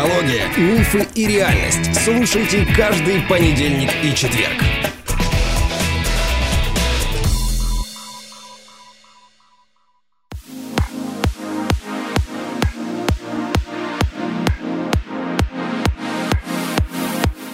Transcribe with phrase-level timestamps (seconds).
[0.00, 1.94] Психология, мифы и реальность.
[1.94, 4.54] Слушайте каждый понедельник и четверг.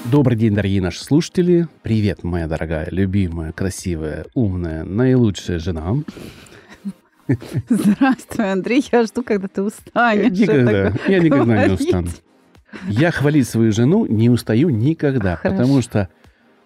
[0.04, 1.66] Добрый день, дорогие наши слушатели.
[1.82, 5.96] Привет, моя дорогая, любимая, красивая, умная, наилучшая жена.
[7.68, 8.86] Здравствуй, Андрей.
[8.92, 10.30] Я жду, когда ты устанешь.
[10.30, 10.92] Никогда.
[11.08, 12.08] Я никогда не устану.
[12.88, 15.56] Я хвалить свою жену не устаю никогда, Хорошо.
[15.56, 16.08] потому что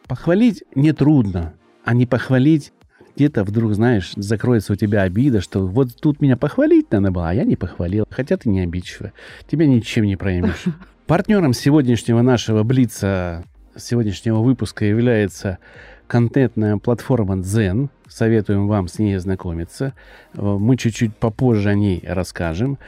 [0.06, 2.73] похвалить нетрудно, а не похвалить
[3.16, 7.34] где-то вдруг, знаешь, закроется у тебя обида, что вот тут меня похвалить надо было, а
[7.34, 8.06] я не похвалил.
[8.10, 9.12] Хотя ты не обидчивая.
[9.46, 10.64] Тебя ничем не проймешь.
[11.06, 13.45] Партнером сегодняшнего нашего Блица,
[13.77, 15.58] сегодняшнего выпуска является
[16.06, 17.88] контентная платформа Zen.
[18.08, 19.92] Советуем вам с ней ознакомиться.
[20.34, 22.78] Мы чуть-чуть попозже о ней расскажем.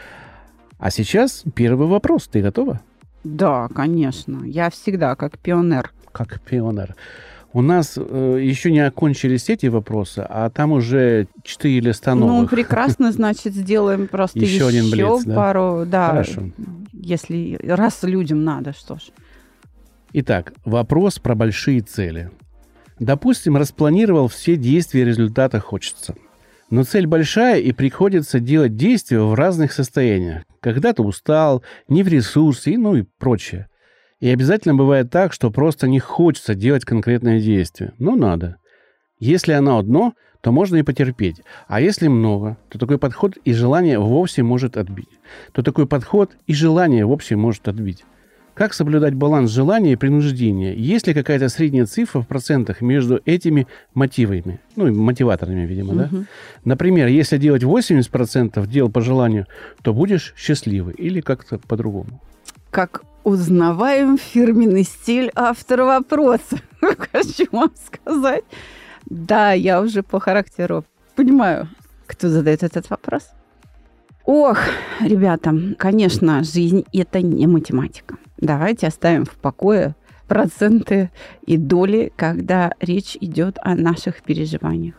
[0.79, 2.27] А сейчас первый вопрос.
[2.27, 2.81] Ты готова?
[3.25, 4.43] Да, конечно.
[4.45, 5.93] Я всегда как пионер.
[6.13, 6.95] Как пионер.
[7.55, 12.51] У нас э, еще не окончились эти вопросы, а там уже четыре листа новых.
[12.51, 15.35] Ну, прекрасно, значит, сделаем просто еще, еще один блиц, да?
[15.35, 15.85] пару.
[15.87, 16.43] Да, Хорошо.
[16.93, 19.11] Если раз людям надо, что ж.
[20.15, 22.31] Итак, вопрос про большие цели.
[22.99, 26.15] Допустим, распланировал все действия, результата хочется.
[26.73, 30.45] Но цель большая, и приходится делать действия в разных состояниях.
[30.61, 33.69] Когда-то устал, не в ресурсе, ну и прочее.
[34.21, 37.93] И обязательно бывает так, что просто не хочется делать конкретное действие.
[37.99, 38.57] Но надо.
[39.19, 41.43] Если оно одно, то можно и потерпеть.
[41.69, 45.11] А если много, то такой подход и желание вовсе может отбить.
[45.53, 48.03] То такой подход и желание вовсе может отбить.
[48.55, 50.75] Как соблюдать баланс желания и принуждения?
[50.75, 54.61] Есть ли какая-то средняя цифра в процентах между этими мотивами?
[54.77, 55.99] Ну, мотиваторами, видимо, угу.
[55.99, 56.25] да?
[56.65, 59.47] Например, если делать 80% дел по желанию,
[59.83, 62.21] то будешь счастливый или как-то по-другому?
[62.71, 66.61] Как узнаваем фирменный стиль автора вопроса.
[67.13, 68.45] Хочу вам сказать.
[69.07, 70.85] Да, я уже по характеру
[71.17, 71.69] понимаю,
[72.07, 73.31] кто задает этот вопрос.
[74.25, 74.59] Ох,
[75.01, 78.17] ребята, конечно, жизнь– это не математика.
[78.43, 79.95] Давайте оставим в покое
[80.27, 81.13] проценты
[81.47, 84.97] и доли, когда речь идет о наших переживаниях.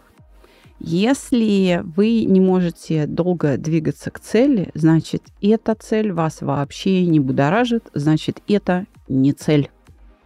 [0.79, 7.89] Если вы не можете долго двигаться к цели, значит, эта цель вас вообще не будоражит,
[7.93, 9.69] значит, это не цель.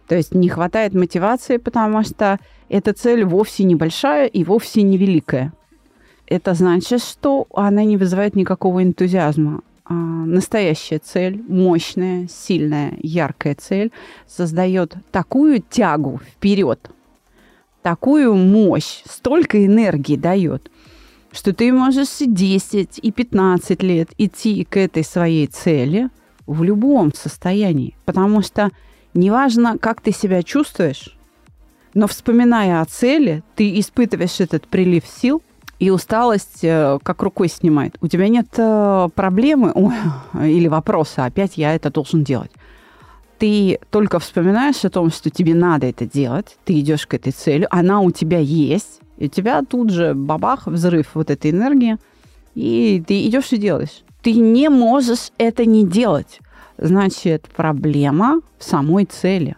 [0.06, 5.52] То есть не хватает мотивации, потому что эта цель вовсе небольшая и вовсе не великая.
[6.28, 9.62] Это значит, что она не вызывает никакого энтузиазма.
[9.88, 13.90] А настоящая цель, мощная, сильная, яркая цель
[14.26, 16.90] создает такую тягу вперед,
[17.80, 20.70] такую мощь, столько энергии дает,
[21.32, 26.10] что ты можешь и 10, и 15 лет идти к этой своей цели
[26.46, 27.96] в любом состоянии.
[28.04, 28.70] Потому что
[29.14, 31.16] неважно, как ты себя чувствуешь,
[31.94, 35.42] но вспоминая о цели, ты испытываешь этот прилив сил,
[35.78, 37.96] и усталость э, как рукой снимает.
[38.00, 39.72] У тебя нет э, проблемы
[40.34, 42.50] или вопроса, опять я это должен делать
[43.38, 47.66] ты только вспоминаешь о том, что тебе надо это делать, ты идешь к этой цели,
[47.70, 51.96] она у тебя есть, и у тебя тут же бабах, взрыв вот этой энергии,
[52.54, 54.02] и ты идешь и делаешь.
[54.22, 56.40] Ты не можешь это не делать.
[56.76, 59.56] Значит, проблема в самой цели.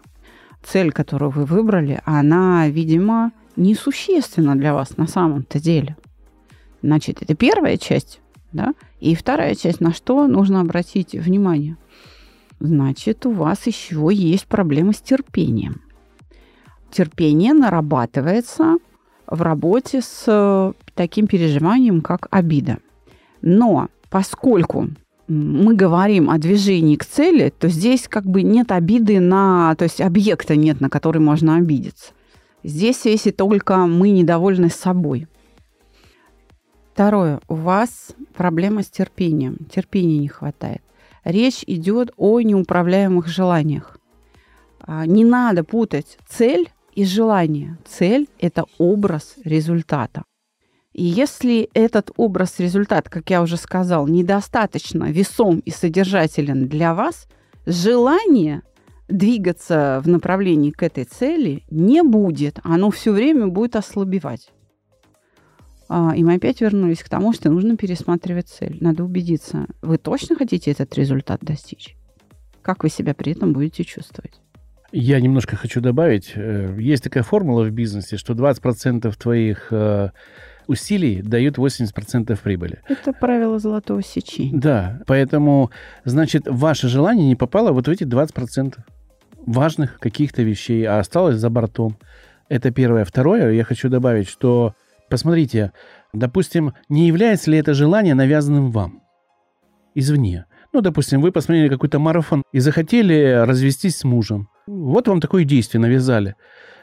[0.62, 5.96] Цель, которую вы выбрали, она, видимо, несущественна для вас на самом-то деле.
[6.82, 8.20] Значит, это первая часть,
[8.52, 8.74] да?
[9.00, 11.76] И вторая часть, на что нужно обратить внимание–
[12.60, 15.80] значит, у вас еще есть проблемы с терпением.
[16.90, 18.76] Терпение нарабатывается
[19.26, 22.78] в работе с э, таким переживанием, как обида.
[23.42, 24.88] Но поскольку
[25.28, 29.74] мы говорим о движении к цели, то здесь как бы нет обиды на...
[29.76, 32.12] То есть объекта нет, на который можно обидеться.
[32.64, 35.28] Здесь если только мы недовольны собой.
[37.00, 37.40] Второе.
[37.48, 39.56] У вас проблема с терпением.
[39.72, 40.82] Терпения не хватает
[41.24, 43.98] речь идет о неуправляемых желаниях.
[44.80, 47.78] А, не надо путать цель и желание.
[47.86, 50.24] Цель– это образ результата.
[50.92, 57.28] И если этот образ-результат, как я уже сказал, недостаточно весом и содержателен для вас,
[57.64, 58.60] желание
[59.08, 62.58] двигаться в направлении к этой цели не будет.
[62.62, 64.50] Оно все время будет ослабевать.
[65.92, 68.78] А, и мы опять вернулись к тому, что нужно пересматривать цель.
[68.80, 71.96] Надо убедиться, вы точно хотите этот результат достичь?
[72.62, 74.40] Как вы себя при этом будете чувствовать?
[74.92, 76.30] Я немножко хочу добавить.
[76.36, 80.10] Э, есть такая формула в бизнесе, что 20% твоих э,
[80.68, 82.78] усилий дают 80% прибыли.
[82.88, 84.56] Это правило золотого сечения.
[84.56, 85.72] Да, поэтому,
[86.04, 88.78] значит, ваше желание не попало вот в эти 20%
[89.44, 91.96] важных каких-то вещей, а осталось за бортом.
[92.48, 93.04] Это первое.
[93.04, 94.74] Второе, я хочу добавить, что,
[95.10, 95.72] посмотрите,
[96.14, 99.02] допустим, не является ли это желание навязанным вам
[99.94, 100.46] извне?
[100.72, 104.48] Ну, допустим, вы посмотрели какой-то марафон и захотели развестись с мужем.
[104.66, 106.36] Вот вам такое действие навязали.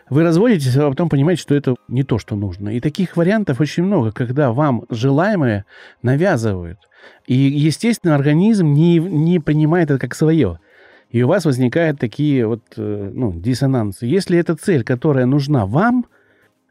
[0.09, 2.69] Вы разводитесь, а потом понимаете, что это не то, что нужно.
[2.69, 5.65] И таких вариантов очень много, когда вам желаемое
[6.01, 6.79] навязывают.
[7.25, 10.59] И, естественно, организм не, не принимает это как свое.
[11.09, 14.05] И у вас возникают такие вот э, ну, диссонансы.
[14.05, 16.05] Если это цель, которая нужна вам,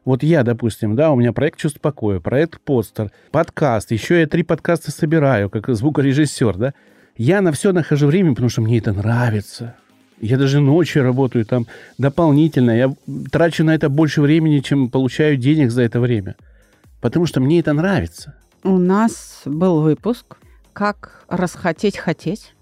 [0.07, 4.41] вот я, допустим, да, у меня проект «Чувство покоя», проект «Постер», подкаст, еще я три
[4.41, 6.73] подкаста собираю, как звукорежиссер, да,
[7.17, 9.75] я на все нахожу время, потому что мне это нравится.
[10.21, 11.67] Я даже ночью работаю там
[11.97, 12.71] дополнительно.
[12.71, 12.93] Я
[13.31, 16.37] трачу на это больше времени, чем получаю денег за это время.
[17.01, 18.33] Потому что мне это нравится.
[18.63, 20.37] У нас был выпуск
[20.71, 22.53] «Как расхотеть хотеть».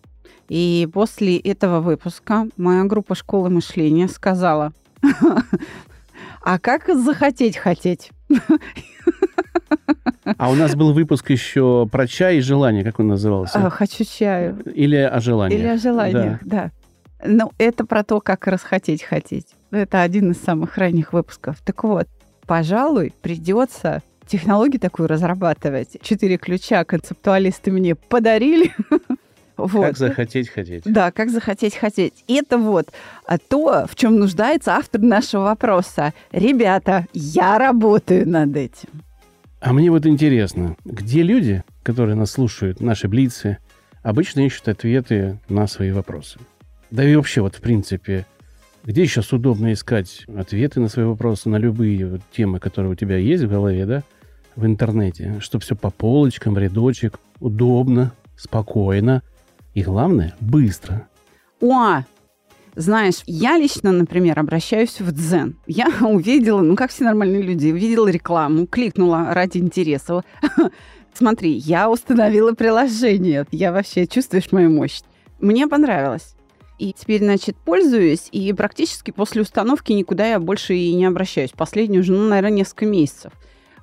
[0.50, 4.74] И после этого выпуска моя группа школы мышления сказала,
[6.46, 8.12] а как захотеть хотеть?
[10.38, 13.60] А у нас был выпуск еще про чай и желание, как он назывался?
[13.60, 14.58] А, хочу чаю.
[14.74, 15.58] Или о желании.
[15.58, 16.72] Или о желаниях, да.
[17.20, 17.28] да.
[17.28, 19.48] Ну, это про то, как расхотеть хотеть.
[19.72, 21.58] Это один из самых ранних выпусков.
[21.64, 22.08] Так вот,
[22.46, 25.98] пожалуй, придется технологию такую разрабатывать.
[26.02, 28.74] Четыре ключа концептуалисты мне подарили.
[29.58, 29.86] Вот.
[29.86, 30.84] Как захотеть хотеть.
[30.86, 32.24] Да, как захотеть хотеть.
[32.28, 32.90] И это вот
[33.26, 36.14] а то, в чем нуждается автор нашего вопроса.
[36.32, 38.90] Ребята, я работаю над этим.
[39.60, 43.58] А мне вот интересно, где люди, которые нас слушают, наши блицы,
[44.04, 46.40] обычно ищут ответы на свои вопросы?
[46.92, 48.26] Да и вообще, вот в принципе,
[48.84, 53.18] где сейчас удобно искать ответы на свои вопросы, на любые вот темы, которые у тебя
[53.18, 54.04] есть в голове, да,
[54.56, 59.24] в интернете, чтобы все по полочкам, в рядочек, удобно, спокойно
[59.76, 61.08] и, главное, быстро.
[61.62, 62.02] О,
[62.76, 65.60] знаешь, я лично, например, обращаюсь в Дзен.
[65.68, 70.24] Я увидела, ну, как все нормальные люди, увидела рекламу, кликнула ради интереса.
[71.14, 73.46] Смотри, я установила приложение.
[73.52, 75.02] Я вообще, чувствуешь мою мощь?
[75.40, 76.36] Мне понравилось.
[76.78, 81.52] И теперь, значит, пользуюсь, и практически после установки никуда я больше и не обращаюсь.
[81.52, 83.32] Последнюю уже, ну, наверное, несколько месяцев.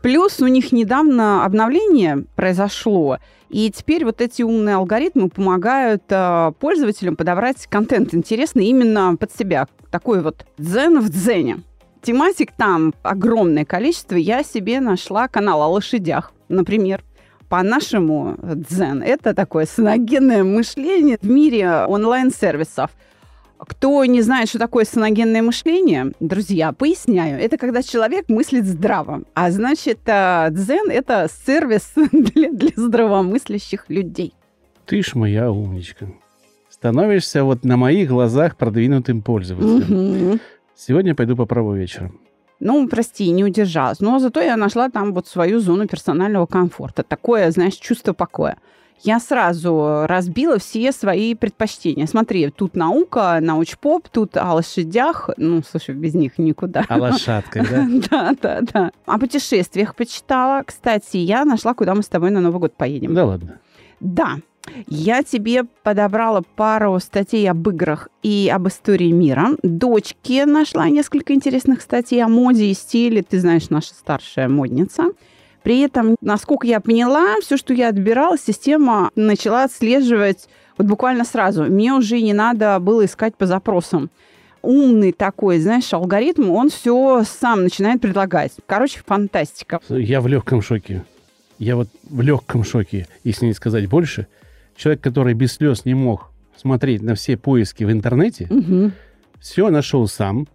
[0.02, 3.18] Плюс у них недавно обновление произошло,
[3.48, 9.68] и теперь вот эти умные алгоритмы помогают э, пользователям подобрать контент интересный именно под себя.
[9.92, 11.60] Такой вот дзен в дзене.
[12.02, 14.16] Тематик там огромное количество.
[14.16, 17.04] Я себе нашла канал о лошадях, например
[17.48, 19.02] по-нашему дзен.
[19.02, 22.90] Это такое саногенное мышление в мире онлайн-сервисов.
[23.68, 27.40] Кто не знает, что такое саногенное мышление, друзья, поясняю.
[27.40, 29.22] Это когда человек мыслит здраво.
[29.34, 34.34] А значит, э, дзен– это сервис для, для здравомыслящих людей.
[34.86, 36.06] Ты ж моя умничка.
[36.68, 40.30] Становишься вот на моих глазах продвинутым пользователем.
[40.30, 40.38] Угу.
[40.74, 42.18] Сегодня пойду попробую вечером.
[42.58, 44.00] Ну, прости, не удержалась.
[44.00, 47.02] Но зато я нашла там вот свою зону персонального комфорта.
[47.02, 48.56] Такое, знаешь, чувство покоя
[49.00, 52.06] я сразу разбила все свои предпочтения.
[52.06, 55.30] Смотри, тут наука, научпоп, тут о лошадях.
[55.36, 56.84] Ну, слушай, без них никуда.
[56.88, 57.88] О лошадках, да?
[58.10, 58.90] Да, да, да.
[59.06, 60.62] О путешествиях почитала.
[60.64, 63.14] Кстати, я нашла, куда мы с тобой на Новый год поедем.
[63.14, 63.58] Да ладно?
[64.00, 64.36] Да.
[64.86, 69.50] Я тебе подобрала пару статей об играх и об истории мира.
[69.62, 73.22] Дочке нашла несколько интересных статей о моде и стиле.
[73.22, 75.06] Ты знаешь, наша старшая модница.
[75.62, 81.64] При этом, насколько я поняла, все, что я отбирала, система начала отслеживать вот буквально сразу.
[81.64, 84.10] Мне уже не надо было искать по запросам.
[84.62, 88.52] Умный такой, знаешь, алгоритм, он все сам начинает предлагать.
[88.66, 89.80] Короче, фантастика.
[89.88, 91.04] Я в легком шоке.
[91.58, 94.26] Я вот в легком шоке, если не сказать больше.
[94.76, 98.92] Человек, который без слез не мог смотреть на все поиски в интернете, угу.
[99.40, 100.46] все нашел сам,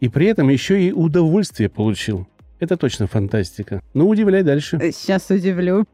[0.00, 2.26] и при этом еще и удовольствие получил.
[2.60, 3.82] Это точно фантастика.
[3.94, 4.78] Ну, удивляй дальше.
[4.92, 5.84] Сейчас удивлю.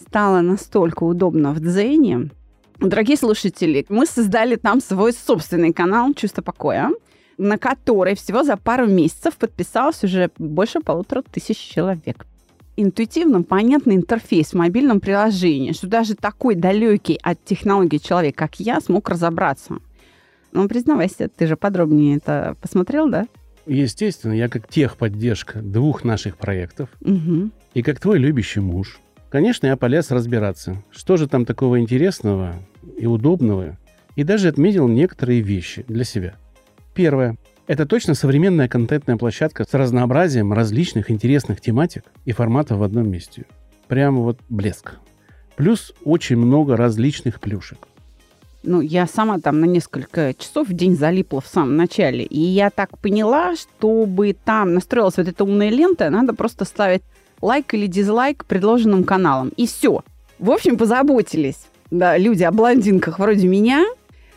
[0.00, 2.30] Стало настолько удобно в Дзене.
[2.78, 6.90] Дорогие слушатели, мы создали там свой собственный канал «Чувство покоя»,
[7.36, 12.26] на который всего за пару месяцев подписалось уже больше полутора тысяч человек.
[12.76, 18.80] Интуитивно понятный интерфейс в мобильном приложении, что даже такой далекий от технологий человек, как я,
[18.80, 19.78] смог разобраться.
[20.52, 23.26] Ну, признавайся, ты же подробнее это посмотрел, да?
[23.76, 27.50] Естественно, я как техподдержка двух наших проектов угу.
[27.74, 32.56] и как твой любящий муж, конечно, я полез разбираться, что же там такого интересного
[32.96, 33.76] и удобного,
[34.16, 36.34] и даже отметил некоторые вещи для себя.
[36.94, 37.36] Первое.
[37.66, 43.44] Это точно современная контентная площадка с разнообразием различных интересных тематик и форматов в одном месте.
[43.88, 44.94] Прямо вот блеск.
[45.54, 47.87] Плюс очень много различных плюшек.
[48.68, 52.24] Ну, я сама там на несколько часов в день залипла в самом начале.
[52.24, 57.00] И я так поняла, чтобы там настроилась вот эта умная лента, надо просто ставить
[57.40, 59.52] лайк или дизлайк предложенным каналам.
[59.56, 60.02] И все.
[60.38, 61.66] В общем, позаботились.
[61.90, 63.86] Да, люди о блондинках вроде меня.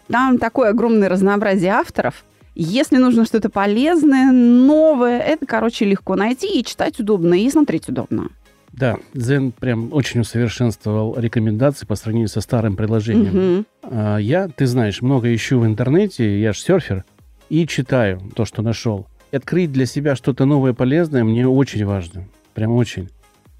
[0.07, 2.23] Там такое огромное разнообразие авторов.
[2.55, 8.29] Если нужно что-то полезное, новое, это, короче, легко найти и читать удобно, и смотреть удобно.
[8.73, 13.55] Да, Zen прям очень усовершенствовал рекомендации по сравнению со старым приложением.
[13.55, 13.65] Мгм.
[13.83, 17.03] А, Я, ты знаешь, много ищу в интернете, я же серфер,
[17.49, 19.07] и читаю то, что нашел.
[19.31, 22.25] И Открыть для себя что-то новое полезное мне очень важно.
[22.53, 23.09] Прям очень.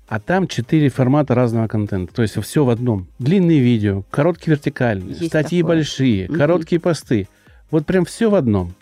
[0.07, 2.13] А там четыре формата разного контента.
[2.13, 3.07] То есть все в одном.
[3.19, 5.77] Длинные видео, короткие вертикальные, Есть статьи такое.
[5.77, 6.37] большие, Мгм.
[6.37, 7.27] короткие посты.
[7.69, 8.73] Вот прям все в одном.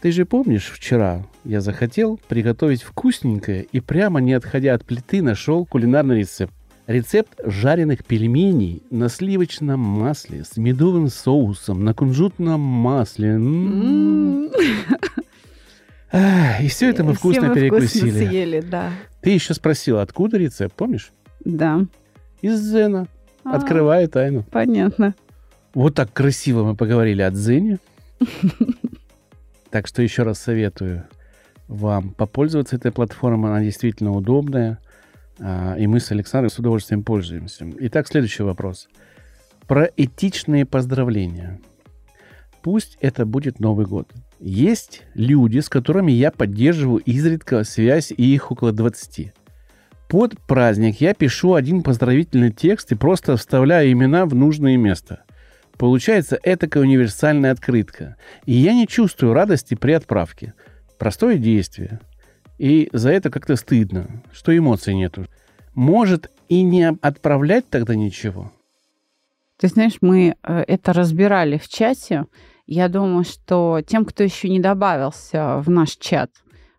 [0.00, 5.66] Ты же помнишь, вчера я захотел приготовить вкусненькое и прямо не отходя от плиты нашел
[5.66, 6.52] кулинарный рецепт.
[6.86, 13.38] Рецепт жареных пельменей на сливочном масле с медовым соусом на кунжутном масле.
[16.60, 18.10] И все это мы вкусно мы перекусили.
[18.10, 18.90] вкусно съели, да.
[19.22, 21.12] Ты еще спросила, откуда рецепт, помнишь?
[21.44, 21.86] Да.
[22.42, 23.06] Из Зена.
[23.44, 24.44] А, Открываю тайну.
[24.50, 25.14] Понятно.
[25.74, 27.78] Вот так красиво мы поговорили о Дзене.
[29.70, 31.06] Так что еще раз советую
[31.72, 33.50] вам попользоваться этой платформой.
[33.50, 34.78] Она действительно удобная.
[35.40, 37.66] А, И мы с Александром с удовольствием пользуемся.
[37.80, 38.88] Итак, следующий вопрос.
[39.66, 41.60] Про этичные поздравления.
[42.62, 44.08] Пусть это будет Новый год.
[44.38, 49.32] Есть люди, с которыми я поддерживаю изредка связь, и их около 20.
[50.08, 55.24] Под праздник я пишу один поздравительный текст и просто вставляю имена в нужное место.
[55.78, 58.16] Получается этакая универсальная открытка.
[58.44, 60.54] И я не чувствую радости при отправке.
[61.02, 61.98] Простое действие.
[62.58, 65.26] И за это как-то стыдно, что эмоций нету.
[65.74, 68.52] Может и не отправлять тогда ничего?
[69.56, 72.26] Ты знаешь, мы э, это разбирали в чате.
[72.68, 76.30] Я думаю, что тем, кто еще не добавился в наш чат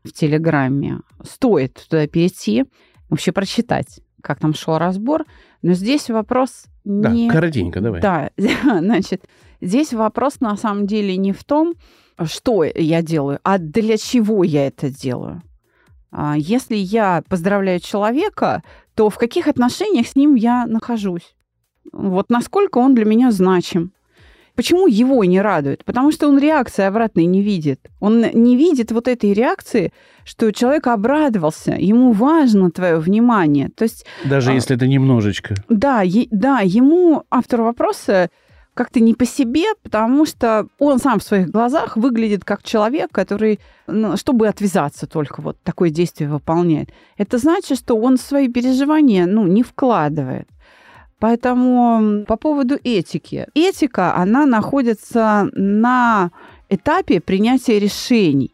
[0.05, 2.63] в Телеграме, стоит туда перейти,
[3.09, 5.25] вообще прочитать, как там шел разбор.
[5.61, 7.29] Но здесь вопрос Да, не...
[7.29, 7.99] коротенько давай.
[7.99, 9.25] Да, значит,
[9.59, 11.73] здесь вопрос на самом деле не в том,
[12.25, 15.41] что я делаю, а для чего я это делаю.
[16.11, 18.61] А, Если я поздравляю человека,
[18.95, 21.35] то в каких отношениях с ним я нахожусь?
[21.91, 23.91] Вот насколько он для меня значим.
[24.55, 25.83] Почему его не радует?
[25.83, 27.79] Потому что он реакции обратной не видит.
[27.99, 29.91] Он не видит вот этой реакции,
[30.25, 33.69] что человек обрадовался, ему важно твое внимание.
[33.75, 34.53] То есть Даже А.
[34.53, 35.55] если это немножечко.
[35.69, 38.29] да, е- да, ему автор вопроса
[38.73, 43.59] как-то не по себе, потому что он сам в своих глазах выглядит как человек, который,
[43.87, 46.89] ну, чтобы отвязаться только вот такое действие выполняет.
[47.17, 50.47] Это значит, что он свои переживания, ну, не вкладывает.
[51.19, 53.47] Поэтому по поводу этики.
[53.53, 56.31] Этика, она находится на
[56.67, 58.53] этапе принятия решений.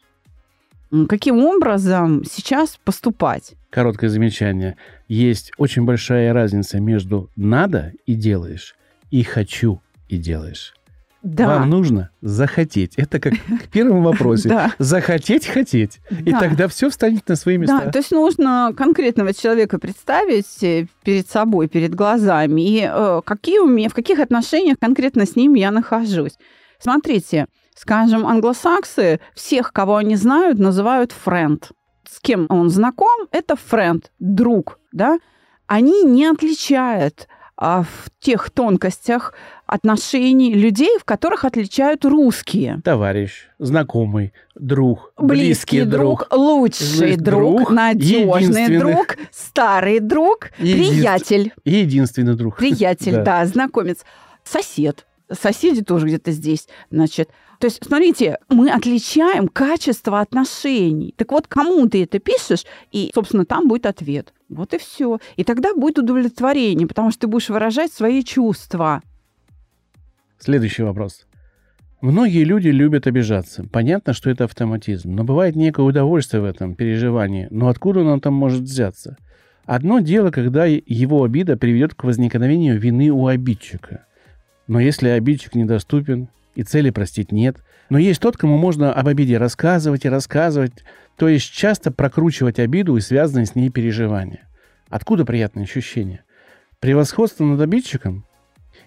[1.08, 3.54] Каким образом сейчас поступать?
[3.70, 4.76] Короткое замечание.
[5.08, 8.76] Есть очень большая разница между «надо» и «делаешь»
[9.12, 10.74] и «хочу» и «делаешь».
[11.22, 12.94] Да, Вам нужно захотеть.
[12.96, 14.48] Это как в первом вопросе.
[14.50, 14.74] да.
[14.80, 16.00] Захотеть, хотеть.
[16.10, 16.40] И Да.
[16.40, 17.82] тогда все встанет на свои места.
[17.86, 23.60] Да, то есть нужно конкретного человека представить э, перед собой, перед глазами, и э, какие
[23.60, 26.38] у меня, в каких отношениях конкретно с ним я нахожусь.
[26.80, 31.66] Смотрите, скажем, англосаксы всех, кого они знают, называют friend.
[32.10, 35.20] С кем он знаком, это friend, друг, да?
[35.68, 37.28] Они не отличают
[37.62, 39.34] а, в тех тонкостях
[39.68, 42.80] отношений людей, в которых отличают русские.
[42.86, 51.54] Товарищ, знакомый, друг, Близкий друг, лучший Лучший друг, друг, надежный друг, старый друг, Единств- приятель,
[51.66, 52.56] единственный друг.
[52.56, 53.24] приятель, Да.
[53.24, 54.06] да, знакомец,
[54.46, 55.06] сосед.
[55.32, 57.30] Соседи тоже где-то здесь, значит.
[57.60, 61.14] То есть, смотрите, мы отличаем качество отношений.
[61.18, 64.34] Так вот, кому ты это пишешь, и, собственно, там будет ответ.
[64.50, 65.20] Вот и все.
[65.36, 69.04] И тогда будет удовлетворение, потому что ты будешь выражать свои чувства.
[70.40, 71.28] Следующий вопрос.
[72.02, 73.66] Многие люди любят обижаться.
[73.70, 77.48] Понятно, что это автоматизм, но бывает некое удовольствие в этом переживании.
[77.52, 79.18] Но откуда оно там может взяться?
[79.66, 84.06] Одно дело, когда его обида приведет к возникновению вины у обидчика.
[84.70, 87.58] Но если обидчик недоступен и цели простить нет,
[87.90, 90.84] но есть тот, кому можно об обиде рассказывать и рассказывать,
[91.18, 94.48] то есть часто прокручивать обиду и связанные с ней переживания.
[94.88, 96.24] Откуда приятные ощущения?
[96.80, 98.26] Превосходство над обидчиком?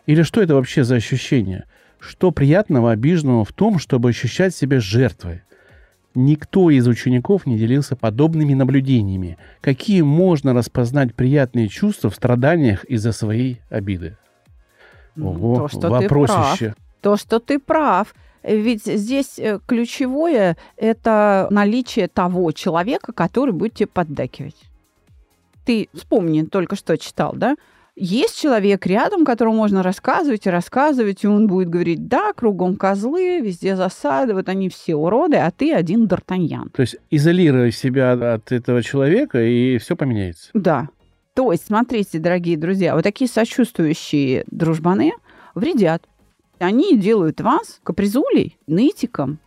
[0.06, 1.64] Или что это вообще за ощущение?
[1.98, 5.42] Что приятного, обиженного в том, чтобы ощущать себя жертвой?
[6.14, 9.36] Никто из учеников не делился подобными наблюдениями.
[9.60, 14.16] Какие можно распознать приятные чувства в страданиях из-за своей обиды?
[15.20, 16.74] Ого, То, что ты вопросище.
[17.00, 18.14] То, что ты прав.
[18.42, 24.56] Ведь здесь э, ключевое– это наличие того человека, который будет тебе поддакивать.
[25.64, 27.56] Ты вспомни, только что читал, да?
[27.94, 33.40] Есть человек рядом, которому можно рассказывать и рассказывать, и он будет говорить, да, кругом козлы,
[33.40, 36.70] везде засады, вот они все уроды, а ты один Д'Артаньян.
[36.72, 40.50] То есть изолируй себя от этого человека, и все поменяется.
[40.54, 40.88] Да.
[41.34, 45.12] То есть, смотрите, дорогие друзья, вот такие сочувствующие дружбаны
[45.54, 46.06] вредят.
[46.58, 49.38] Они делают вас капризулей, нытиком.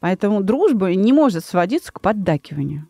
[0.00, 2.88] Поэтому дружба не может сводиться к поддакиванию.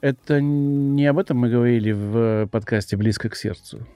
[0.00, 3.86] Это не об этом мы говорили в подкасте «Близко к сердцу».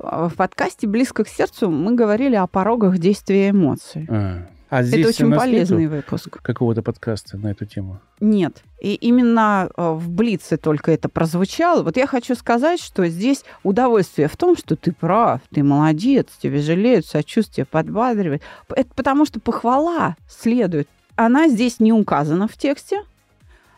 [0.00, 4.06] А В подкасте «Близко к сердцу» мы говорили о порогах действия эмоций.
[4.10, 6.40] А, А здесь Это очень полезный выпуск.
[6.40, 8.00] какого-то подкаста на эту тему.
[8.20, 8.62] Нет.
[8.80, 11.82] И именно э, в Блице только это прозвучало.
[11.82, 16.62] Вот я хочу сказать, что здесь удовольствие в том, что ты прав, ты молодец, тебе
[16.62, 18.40] жалеют, сочувствие, подбадривают.
[18.74, 20.88] Это потому что похвала следует.
[21.16, 23.02] Она здесь не указана в тексте,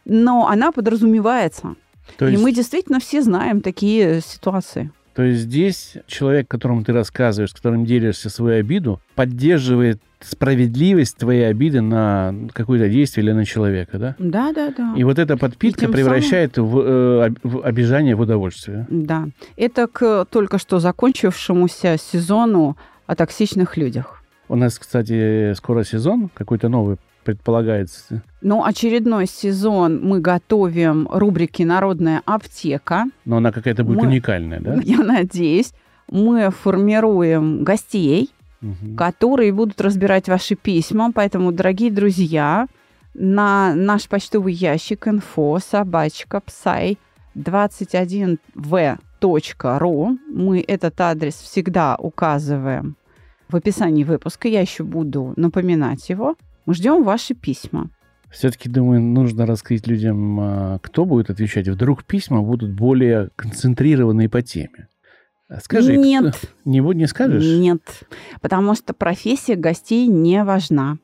[0.04, 1.74] но она подразумевается.
[2.18, 4.92] То И есть, мы действительно все знаем такие ситуации.
[5.14, 11.48] То есть здесь человек, которому ты рассказываешь, с которым делишься свою обиду, поддерживает справедливость твоей
[11.48, 14.16] обиды на какое-то действие или на человека, да?
[14.18, 14.94] Да, да, да.
[14.96, 18.86] И вот эта подпитка превращает в, э, в обижание в удовольствие.
[18.90, 19.28] Да.
[19.56, 24.22] Это к только что закончившемуся сезону о токсичных людях.
[24.48, 28.22] У нас, кстати, скоро сезон какой-то новый предполагается.
[28.42, 33.06] Ну, очередной сезон мы готовим рубрики «Народная аптека».
[33.24, 34.74] Но она какая-то будет Мы- уникальная, да?
[34.84, 35.72] Я надеюсь,
[36.10, 38.96] мы формируем гостей, Мгм.
[38.96, 41.10] которые будут разбирать ваши письма.
[41.12, 42.66] Поэтому, дорогие друзья,
[43.14, 46.98] на наш почтовый ящик info собачка псай
[49.22, 52.96] 21v.ru мы этот адрес всегда указываем
[53.48, 54.48] в описании выпуска.
[54.48, 56.34] Я еще буду напоминать его.
[56.66, 57.90] Мы ждем ваши письма.
[58.30, 61.68] Все-таки, думаю, нужно раскрыть людям, а, кто будет отвечать.
[61.68, 64.88] Вдруг письма будут более концентрированные по теме.
[65.62, 66.34] Скажи, Нет.
[66.34, 67.44] кто- не, не скажешь?
[67.44, 67.80] Нет,
[68.40, 70.98] потому что профессия гостей не важна.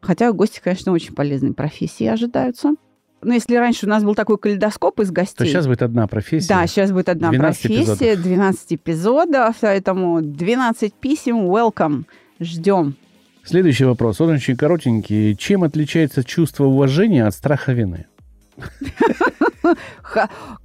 [0.00, 2.74] Хотя гости, конечно, очень полезные профессии ожидаются.
[3.22, 5.38] Но если раньше у нас был такой калейдоскоп из гостей...
[5.38, 6.48] То сейчас будет одна профессия.
[6.48, 12.04] Да, сейчас будет одна 12 профессия, 12 эпизодов, поэтому 12 писем, welcome,
[12.38, 12.96] ждем.
[13.44, 14.20] Следующий вопрос.
[14.20, 15.34] Он очень коротенький.
[15.36, 18.06] Чем отличается чувство уважения от страха вины?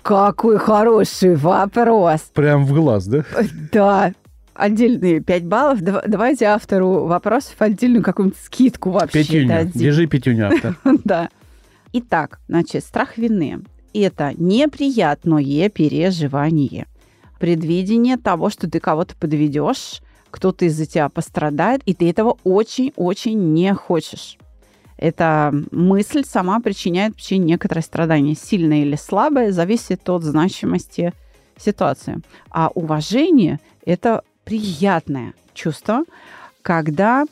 [0.01, 2.21] Какой хороший вопрос.
[2.33, 3.23] Прям в глаз, да?
[3.71, 4.13] Да,
[4.53, 5.81] отдельные 5 баллов.
[5.81, 9.71] Дав- Давайте автору вопросов отдельную какую-нибудь скидку вообще дадим.
[9.73, 10.77] Держи пятюню, автор.
[11.03, 11.29] Да.
[11.93, 13.61] Итак, значит, страх вины–
[13.93, 16.85] это неприятное переживание.
[17.39, 23.73] Предвидение того, что ты кого-то подведешь, кто-то из-за тебя пострадает, и ты этого очень-очень не
[23.73, 24.37] хочешь.
[24.97, 28.35] Эта мысль сама причиняет вообще некоторое страдание.
[28.35, 31.13] Сильное или слабое зависит от значимости
[31.57, 32.19] ситуации.
[32.49, 36.03] А уважение– это приятное чувство,
[36.61, 37.25] когда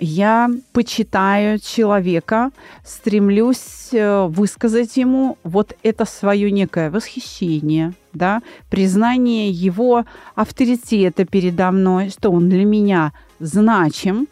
[0.00, 2.50] я почитаю человека,
[2.84, 12.10] стремлюсь э, высказать ему вот это свое некое восхищение, да, признание его авторитета передо мной,
[12.10, 14.28] что он для меня значим,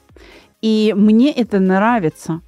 [0.61, 2.41] и мне это нравится.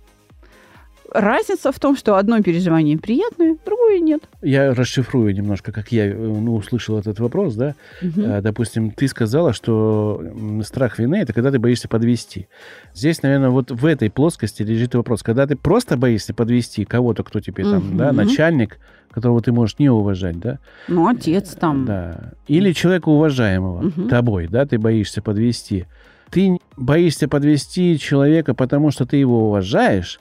[1.15, 4.23] Разница в том, что одно переживание приятное, другое нет.
[4.43, 7.75] Я расшифрую немножко, как я э, ну, услышал этот вопрос, да.
[8.03, 10.21] Э, Допустим, ты сказала, что
[10.65, 12.49] страх вины это когда ты боишься подвести.
[12.95, 15.23] Здесь, наверное, вот в этой плоскости лежит вопрос.
[15.23, 18.79] Когда ты просто боишься подвести кого-то, кто тебе там, да, начальник,
[19.13, 21.85] которого ты можешь не уважать, да, Ну, отец там.
[21.87, 24.09] да, или человека уважаемого Мгм.
[24.09, 25.87] тобой, да, ты боишься подвести.
[26.33, 30.19] Ты боишься подвести человека, потому что ты его уважаешь,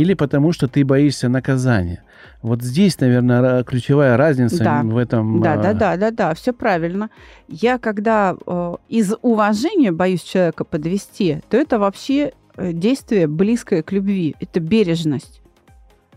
[0.00, 2.02] или потому что ты боишься наказания.
[2.40, 4.82] Вот здесь, наверное, ключевая разница Да.
[4.82, 5.42] в этом.
[5.42, 7.10] Да, а, да, да, да, да, все правильно.
[7.48, 13.92] Я когда э, из уважения боюсь человека подвести, то это вообще э, действие близкое к
[13.92, 14.34] любви.
[14.40, 15.42] Это бережность.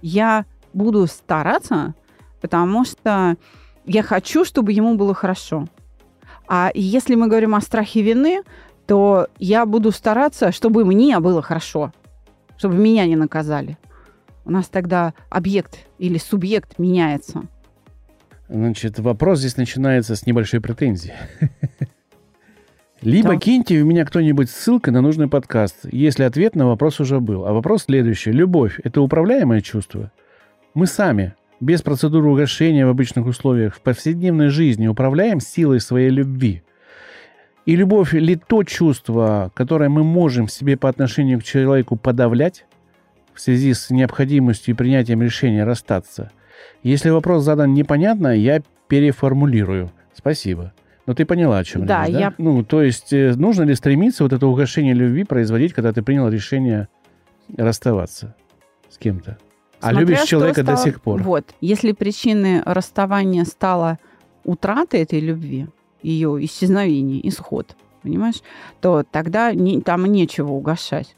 [0.01, 1.93] Я буду стараться,
[2.39, 3.35] потому что
[3.85, 5.67] я хочу, чтобы ему было хорошо.
[6.47, 8.43] А если мы говорим о страхе вины,
[8.87, 11.91] то я буду стараться, чтобы мне было хорошо,
[12.63, 13.77] чтобы меня не наказали.
[14.45, 17.43] У нас тогда объект или субъект меняется.
[18.47, 21.11] Значит, вопрос здесь начинается с небольшой претензии.
[23.01, 23.35] Либо Да.
[23.35, 27.45] киньте в меня кто-нибудь ссылкой на нужный подкаст, если ответ на вопрос уже был.
[27.45, 28.31] А вопрос следующий.
[28.31, 30.09] Любовь– это управляемое чувство?
[30.73, 36.62] Мы сами, без процедуры угошения в обычных условиях, в повседневной жизни управляем силой своей любви.
[37.65, 42.65] И любовь ли то чувство, которое мы можем себе по отношению к человеку подавлять
[43.33, 46.31] в связи с необходимостью и принятием решения расстаться?
[46.83, 49.91] Если вопрос задан непонятно, я переформулирую.
[50.13, 50.73] Спасибо.
[51.05, 52.19] Но ты поняла, о чем Да, речь, да?
[52.19, 56.01] я- Ну, то есть, э, нужно ли стремиться вот это угошение любви производить, когда ты
[56.01, 56.87] принял решение
[57.57, 58.35] расставаться
[58.89, 59.37] с кем-то?
[59.81, 61.21] А Смотря любишь человека до стало- сих пор.
[61.21, 61.45] Вот.
[61.59, 63.99] Если причиной расставания стала
[64.45, 65.67] утрата этой любви,
[66.03, 68.41] ее исчезновение, исход, понимаешь,
[68.81, 71.15] то тогда не- там нечего угошать.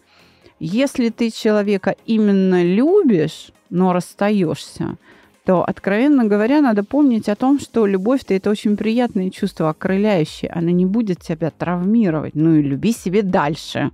[0.59, 4.95] Если ты человека именно любишь, но расстаешься,
[5.43, 10.49] то, откровенно говоря, надо помнить о том, что любовь-то это очень приятное чувство, окрыляющее.
[10.49, 12.33] Она не будет тебя травмировать.
[12.35, 13.91] Ну и люби себе дальше.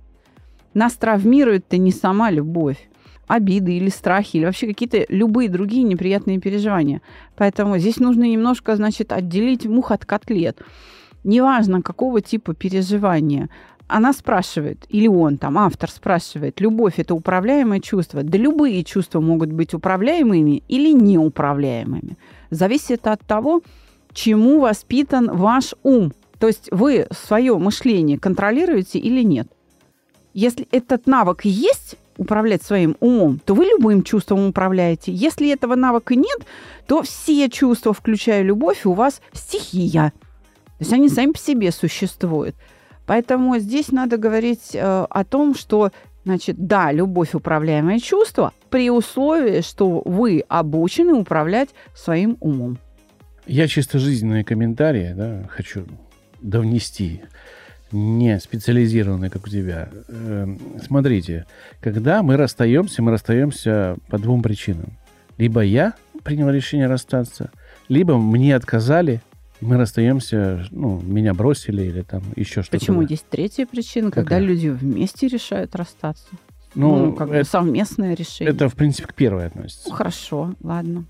[0.72, 2.88] Нас травмирует-то не сама любовь
[3.32, 7.00] обиды или страхи, или вообще какие-то любые другие неприятные переживания.
[7.36, 10.60] Поэтому здесь нужно немножко, значит, отделить мух от котлет.
[11.24, 13.48] Неважно, какого типа переживания.
[13.88, 18.22] Она спрашивает, или он там, автор спрашивает, любовь это управляемое чувство?
[18.22, 22.18] Да любые чувства могут быть управляемыми или неуправляемыми.
[22.50, 23.62] Зависит от того,
[24.12, 26.12] чему воспитан ваш ум.
[26.38, 29.48] То есть вы свое мышление контролируете или нет.
[30.34, 35.12] Если этот навык есть, управлять своим умом, то вы любым чувством управляете.
[35.12, 36.46] Если этого навыка нет,
[36.86, 40.12] то все чувства, включая любовь, у вас стихия.
[40.78, 42.56] То есть они сами по себе существуют.
[43.06, 45.90] Поэтому здесь надо говорить э, о том, что,
[46.24, 52.78] значит, да, любовь управляемое чувство, при условии, что вы обучены управлять своим умом.
[53.46, 55.84] Я чисто жизненные комментарии да, хочу
[56.40, 57.22] довнести,
[57.92, 59.88] не специализированные, как у тебя.
[60.08, 61.46] Эм, Смотрите,
[61.80, 64.92] когда мы расстаемся, мы расстаемся по двум причинам.
[65.38, 67.50] Либо я принял решение расстаться,
[67.88, 69.20] либо мне отказали,
[69.60, 72.78] и мы расстаемся, ну, меня бросили или там еще что-то.
[72.78, 74.40] Почему есть третья причина, когда Какая?
[74.40, 76.28] люди вместе решают расстаться?
[76.74, 78.54] Ну, Ну, как бы это, совместное решение.
[78.54, 79.88] это, в принципе, к первой относится.
[79.88, 81.04] Ну, хорошо, ладно.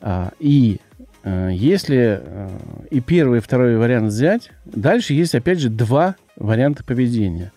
[0.00, 0.80] А, и
[1.24, 2.48] если э,
[2.90, 7.52] и первый, и второй вариант взять, дальше есть, опять же, два варианта поведения.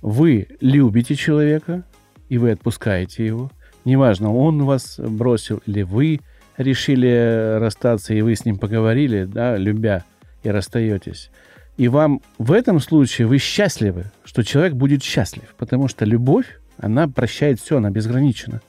[0.00, 1.82] Вы любите человека,
[2.28, 3.50] и вы отпускаете его.
[3.84, 6.20] Неважно, он вас бросил, или вы
[6.56, 10.04] решили расстаться, и вы с ним поговорили, да, любя,
[10.42, 11.30] и расстаетесь.
[11.76, 17.08] И вам в этом случае вы счастливы, что человек будет счастлив, потому что любовь, она
[17.08, 18.60] прощает все, она безгранична.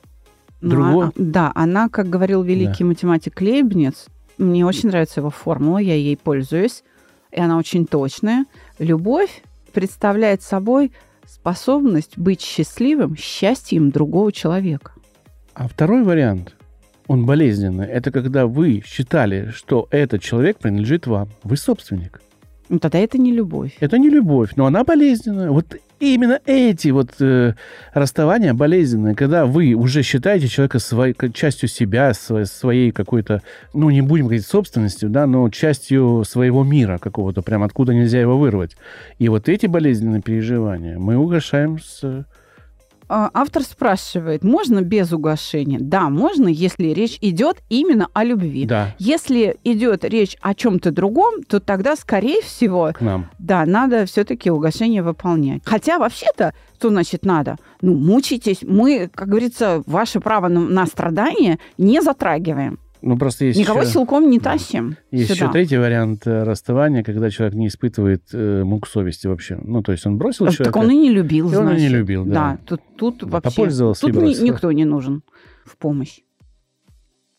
[0.62, 5.78] Ну, Другое- а- да, она, как говорил великий математик Лейбниц, мне очень нравится его формула,
[5.78, 6.84] я ей пользуюсь,
[7.32, 8.46] и она очень точная.
[8.80, 9.44] Любовь
[9.74, 10.92] представляет собой
[11.26, 14.94] способность быть счастливым счастьем другого человека.
[15.54, 16.56] А второй вариант,
[17.08, 21.30] он болезненный, это когда вы считали, что этот человек принадлежит вам.
[21.44, 22.22] Вы собственник.
[22.74, 23.78] Ну, тогда это не любовь.
[23.82, 25.52] Это не любовь, но она болезненная.
[25.52, 27.54] Вот именно эти вот э,
[27.94, 33.44] расставания болезненные, когда вы уже считаете человека своей, частью себя, своей, своей какой-то,
[33.76, 38.40] ну, не будем говорить собственностью, да, но частью своего мира какого-то, прям откуда нельзя его
[38.40, 38.76] вырвать.
[39.20, 42.26] И вот эти болезненные переживания мы угошаем с...
[43.10, 45.78] А, Автор спрашивает, можно без угошения?
[45.80, 48.66] Да, можно, если речь идет именно о любви.
[48.66, 53.30] Да, Если идет речь о чем-то другом, то тогда, скорее всего, к нам.
[53.40, 55.62] Да, надо все-таки угошение выполнять.
[55.66, 57.56] Хотя вообще-то, что значит надо?
[57.82, 58.60] Ну, мучитесь.
[58.62, 62.78] Мы, как говорится, ваше право на, на страдание не затрагиваем.
[63.06, 63.92] Ну, просто есть Никого еще...
[63.92, 64.96] силком не тащим.
[65.12, 65.46] Есть сюда.
[65.46, 69.60] еще третий вариант э, расставания, когда человек не испытывает э, мук совести вообще.
[69.62, 70.78] Ну, то есть он бросил Так человека.
[70.78, 71.92] он и не любил, И он и не значит.
[71.98, 72.58] любил, да.
[72.66, 73.50] тут, тут Да, вообще...
[73.50, 75.22] попользовался Тут ни- никто не нужен
[75.66, 76.20] в помощь.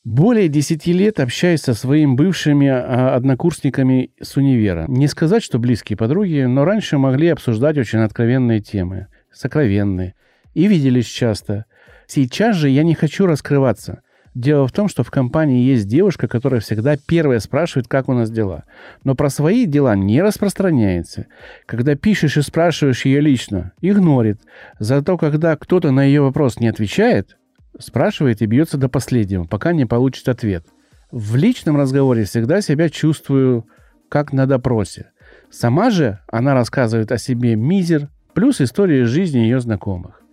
[0.05, 4.85] Более 10 лет общаюсь со своими бывшими а, однокурсниками с универа.
[4.87, 10.15] Не сказать, что близкие подруги, но раньше могли обсуждать очень откровенные темы, сокровенные,
[10.53, 11.65] и виделись часто.
[12.07, 14.03] Сейчас же я не хочу раскрываться.
[14.35, 18.31] Дело в том, что в компании есть девушка, которая всегда первая спрашивает, как у нас
[18.31, 18.65] дела.
[19.05, 21.27] Но про свои дела не распространяется.
[21.67, 24.41] Когда пишешь и спрашиваешь ее лично, игнорит.
[24.81, 27.37] Зато когда кто-то на ее вопрос не отвечает,
[27.79, 30.67] спрашивает и бьется до последнего, пока не получит ответ.
[31.13, 33.67] В личном разговоре всегда себя чувствую
[34.09, 35.13] как на допросе.
[35.49, 40.24] Сама же она рассказывает о себе мизер, плюс истории жизни ее знакомых.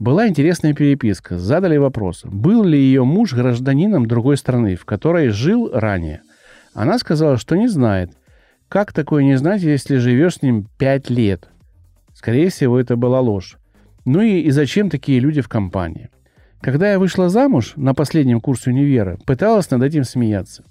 [0.00, 1.38] Была интересная переписка.
[1.38, 6.22] Задали вопрос, был ли ее муж гражданином другой страны, в которой жил ранее.
[6.72, 8.10] Она сказала, что не знает.
[8.70, 11.50] Как такое не знать, если живешь с ним пять лет?
[12.14, 13.58] Скорее всего, это была ложь.
[14.06, 16.08] Ну и, и зачем такие люди в компании?
[16.62, 20.64] Когда я вышла замуж на последнем курсе универа, пыталась над этим смеяться.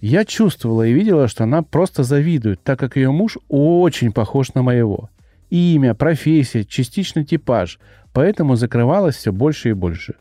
[0.00, 4.62] Я чувствовала и видела, что она просто завидует, так как ее муж очень похож на
[4.62, 5.08] моего.
[5.52, 7.78] Имя, профессия, частично типаж,
[8.14, 10.14] поэтому закрывалась все больше и больше.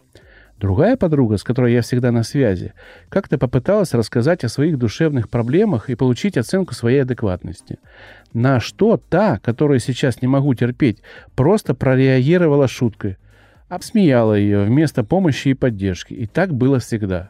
[0.59, 2.73] Другая подруга, с которой я всегда на связи,
[3.07, 7.79] как-то попыталась рассказать о своих душевных проблемах и получить оценку своей адекватности.
[8.33, 11.01] На что та, которую сейчас не могу терпеть,
[11.33, 13.15] просто прореагировала шуткой.
[13.69, 16.13] Обсмеяла ее вместо помощи и поддержки.
[16.13, 17.29] И так было всегда.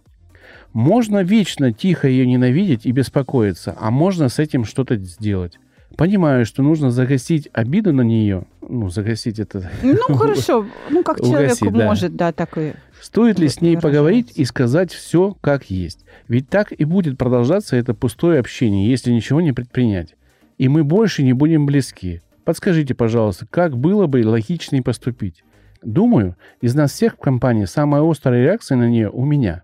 [0.74, 5.60] Можно вечно тихо ее ненавидеть и беспокоиться, а можно с этим что-то сделать.
[5.98, 8.46] Понимаю, что нужно загасить обиду на нее.
[8.68, 9.70] Ну, загасить это...
[9.84, 10.66] Ну, хорошо.
[10.90, 11.86] Ну, как человек да.
[11.86, 12.74] может, да, так и...
[13.02, 16.06] Стоит ли с ней поговорить и сказать все как есть?
[16.28, 20.16] Ведь так и будет продолжаться это пустое общение, если ничего не предпринять.
[20.58, 22.22] И мы больше не будем близки.
[22.46, 25.44] Подскажите, пожалуйста, как было бы логичнее поступить?
[25.84, 29.64] Думаю, из нас всех в компании самая острая реакция на нее у меня.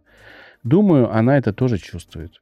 [0.64, 2.42] Думаю, она это тоже чувствует.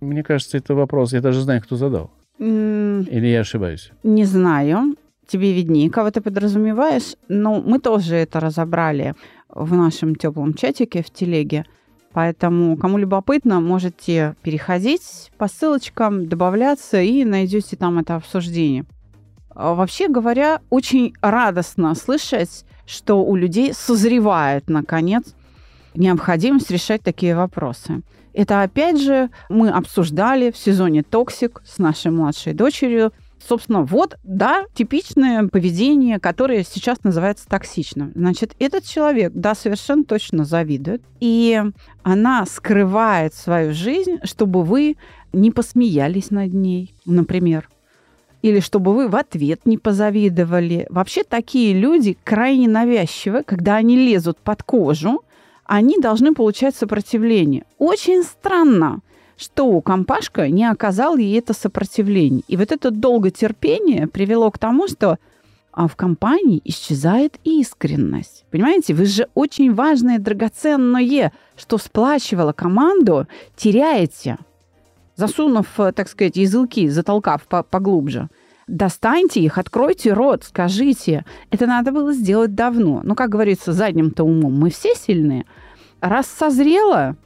[0.00, 2.10] Мне кажется, это вопрос, я даже знаю, кто задал.
[2.42, 3.92] Или я ошибаюсь?
[4.02, 9.14] Не знаю, тебе виднее, кого ты подразумеваешь, но мы тоже это разобрали
[9.48, 11.64] в нашем теплом чатике в телеге.
[12.12, 18.84] Поэтому, кому любопытно, можете переходить по ссылочкам, добавляться и найдете там это обсуждение.
[19.54, 25.34] А Вообще говоря, очень радостно слышать, что у людей созревает, наконец,
[25.94, 28.02] необходимость решать такие вопросы.
[28.34, 33.12] Это, опять же, мы обсуждали в сезоне «Toxic» с нашей младшей дочерью.
[33.46, 38.12] Собственно, вот, да, типичное поведение, которое сейчас называется токсичным.
[38.14, 41.02] Значит, этот человек, да, совершенно точно завидует.
[41.18, 41.60] И
[42.04, 44.96] она скрывает свою жизнь, чтобы вы
[45.32, 47.68] не посмеялись над ней, например.
[48.42, 50.86] Или чтобы вы в ответ не позавидовали.
[50.88, 55.22] Вообще такие люди крайне навязчивы, когда они лезут под кожу,
[55.64, 57.64] они должны получать сопротивление.
[57.78, 59.00] Очень странно,
[59.36, 62.42] что компашка не оказал ей это сопротивление.
[62.48, 65.18] И вот это долготерпение привело к тому, что
[65.72, 68.44] а, в компании исчезает искренность.
[68.50, 74.38] Понимаете, вы же очень важное, драгоценное, что сплачивало команду, теряете,
[75.16, 78.28] засунув, э, так сказать, языки, затолкав по- поглубже.
[78.72, 81.26] Достаньте их, откройте рот, скажите.
[81.50, 83.02] Это надо было сделать давно.
[83.04, 85.44] Ну, как говорится, задним-то умом мы все сильные.
[86.00, 87.16] Раз созрело,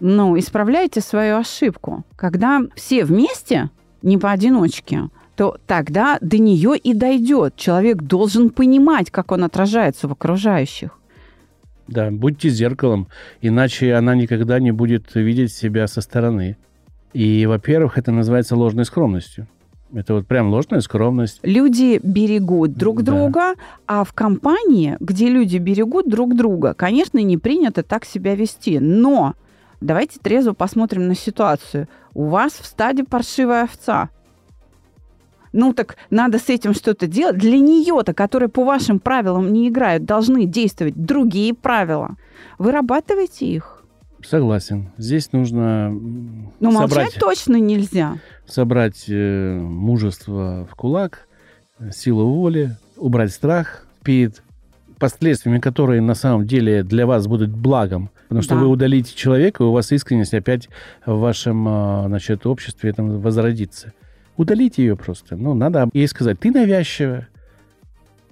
[0.00, 2.04] ну, исправляйте свою ошибку.
[2.16, 3.70] Когда все вместе,
[4.02, 7.54] не поодиночке, то тогда до нее и дойдет.
[7.54, 10.98] Человек должен понимать, как он отражается в окружающих.
[11.86, 13.06] Да, будьте зеркалом,
[13.40, 16.56] иначе она никогда не будет видеть себя со стороны.
[17.12, 19.46] И, во-первых, это называется ложной скромностью.
[19.92, 21.40] Это вот прям ложная скромность.
[21.42, 23.12] Люди берегут друг Да.
[23.12, 23.54] друга,
[23.86, 28.78] а в компании, где люди берегут друг друга, конечно, не принято так себя вести.
[28.78, 29.34] Но
[29.80, 31.88] давайте трезво посмотрим на ситуацию.
[32.12, 34.10] У вас в стаде паршивая овца.
[35.52, 37.38] Ну так надо с этим что-то делать.
[37.38, 42.16] Для нее-то, которая по вашим правилам не играет, должны действовать другие правила.
[42.58, 43.82] Вырабатывайте их.
[44.22, 44.90] Согласен.
[44.98, 48.18] Здесь нужно Но молчать собрать, точно нельзя.
[48.48, 51.28] Собрать э, мужество в кулак,
[51.92, 54.42] силу воли, убрать страх перед
[54.98, 58.10] последствиями, которые на самом деле для вас будут благом.
[58.28, 58.60] Потому что Да.
[58.60, 60.68] вы удалите человека, и у вас искренность опять
[61.06, 63.92] в вашем э, значит, обществе там возродится.
[64.36, 65.36] Удалите ее просто.
[65.36, 67.28] Ну, надо ей сказать, ты навязчивая.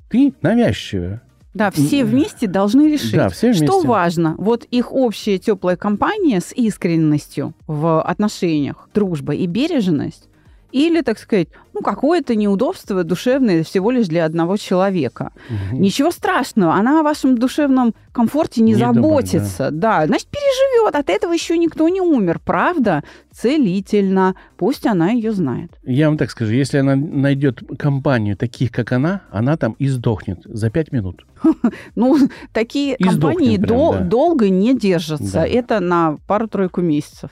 [0.09, 1.23] Ты навязчивая.
[1.57, 3.89] Да, все вместе должны решить, Да, все что вместе.
[3.89, 4.35] важно.
[4.39, 10.29] Вот их общая теплая компания с искренностью в отношениях, дружба и бережность,
[10.77, 15.33] или, так сказать, ну, какое-то неудобство душевное всего лишь для одного человека.
[15.49, 15.81] Мгм.
[15.81, 19.71] Ничего страшного, она о вашем душевном комфорте не, Не заботится.
[19.71, 20.07] да.
[20.07, 20.95] значит, переживет.
[20.95, 23.05] От этого еще никто не умер, правда?
[23.33, 24.35] Целительно.
[24.59, 25.71] Пусть она ее знает.
[25.83, 30.41] Я вам так скажу, если она найдет компанию таких, как она, она там и сдохнет
[30.45, 31.25] за пять минут.
[31.95, 32.19] Ну,
[32.53, 34.01] такие компании да.
[34.01, 35.33] долго не держатся.
[35.33, 35.47] Да.
[35.47, 37.31] Это на пару-тройку месяцев.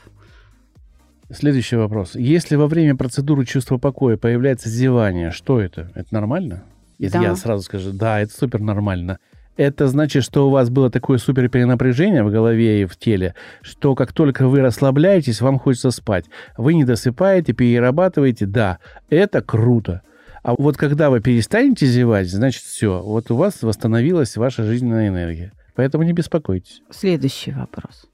[1.35, 2.15] Следующий вопрос.
[2.15, 5.91] Если во время процедуры чувства покоя появляется зевание, что это?
[5.95, 6.65] Это нормально?
[6.99, 7.21] Да.
[7.21, 9.19] Я сразу скажу, да, это супер нормально.
[9.57, 13.95] Это значит, что у вас было такое супер перенапряжение в голове и в теле, что
[13.95, 16.25] как только вы расслабляетесь, вам хочется спать.
[16.57, 18.47] Вы не досыпаете, перерабатываете.
[18.47, 18.79] Да,
[19.11, 20.03] это круто.
[20.43, 25.53] А вот когда вы перестанете зевать, значит все, вот у вас восстановилась ваша жизненная энергия.
[25.75, 26.83] Поэтому не беспокойтесь.
[26.91, 28.07] Следующий вопрос.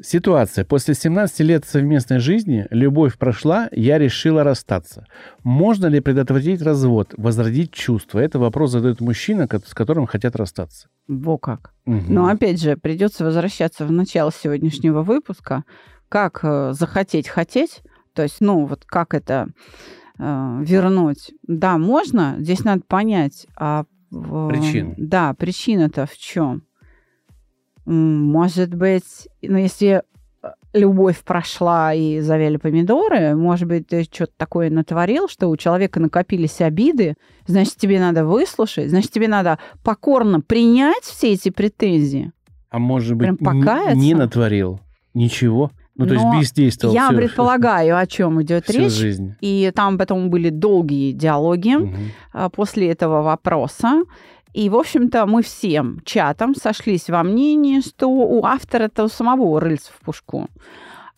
[0.00, 0.64] Ситуация.
[0.64, 5.06] После 17 лет совместной жизни любовь прошла, я решила расстаться.
[5.42, 8.18] Можно ли предотвратить развод, возродить чувства?
[8.18, 10.88] Это вопрос задает мужчина, с которым хотят расстаться.
[11.08, 11.72] Во как.
[11.86, 12.12] Мгм.
[12.12, 15.64] Но опять же, придется возвращаться в начало сегодняшнего выпуска.
[16.08, 17.82] Как э, захотеть хотеть,
[18.12, 19.48] то есть, ну, вот как это
[20.18, 21.32] э, вернуть.
[21.46, 24.94] Да, можно, здесь надо понять, а Причины.
[24.96, 26.62] Да, причина-то в чем?
[27.86, 30.02] Может быть, ну, если
[30.42, 36.00] э, любовь прошла и завели помидоры, может быть, ты что-то такое натворил, что у человека
[36.00, 37.14] накопились обиды,
[37.46, 42.32] значит, тебе надо выслушать, значит, тебе надо покорно принять все эти претензии.
[42.70, 43.40] А может быть,
[43.94, 44.80] не натворил
[45.14, 45.70] ничего?
[45.98, 48.92] Ну, то есть Но бездействовал Я всю- предполагаю, о чем идет речь.
[48.92, 49.34] жизнь.
[49.40, 51.74] И там потом были долгие диалоги
[52.34, 54.02] а, после этого вопроса.
[54.56, 60.02] И, в общем-то, мы всем чатом сошлись во мнении, что у автора-то самого рыльца в
[60.02, 60.48] пушку.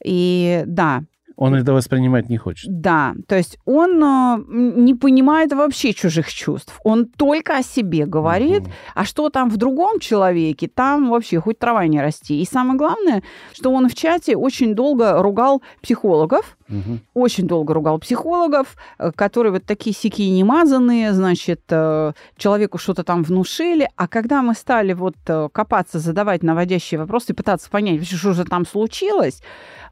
[0.04, 1.04] И да,
[1.40, 2.68] Он это воспринимать не хочет.
[2.80, 6.80] да, то есть он м, не понимает вообще чужих чувств.
[6.84, 8.72] Он только о себе говорит, Мгм.
[8.96, 12.42] а что там в другом человеке, там вообще хоть трава не расти.
[12.42, 13.22] И самое главное,
[13.54, 17.00] что он в чате очень долго ругал психологов, Мгм.
[17.14, 23.22] очень долго ругал психологов, э, которые вот такие сякие немазанные, значит, э, человеку что-то там
[23.22, 23.88] внушили.
[23.96, 28.44] А когда мы стали вот э, копаться, задавать наводящие вопросы и пытаться понять, что же
[28.44, 29.40] там случилось,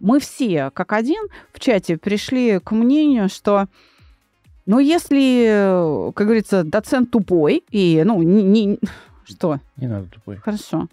[0.00, 1.22] мы все, как один,
[1.53, 3.66] в чате пришли к мнению, что
[4.66, 8.79] ну, если, как говорится, доцент тупой и, ну, не, не-
[9.25, 10.37] что, Не надо тупой.
[10.37, 10.88] хорошо.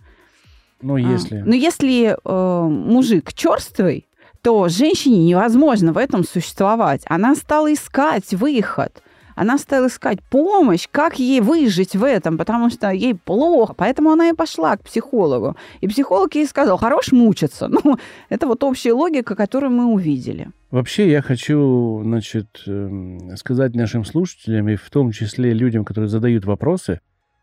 [0.81, 1.37] Ну, А, если...
[1.37, 4.05] Ну, если э, мужик черствый,
[4.41, 7.01] то женщине невозможно в этом существовать.
[7.07, 9.01] Она стала искать выход.
[9.35, 13.73] Она стала искать помощь, как ей выжить в этом, потому что ей плохо.
[13.73, 15.55] Поэтому она и пошла к психологу.
[15.81, 17.69] И психолог ей сказал, хорош мучиться.
[17.83, 17.97] Ну,
[18.29, 20.47] это вот общая логика, которую мы увидели.
[20.71, 26.45] Вообще я хочу, значит, эм, сказать нашим слушателям, и в том числе людям, которые задают
[26.45, 26.99] вопросы,